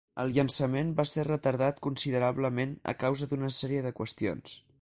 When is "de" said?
3.89-3.97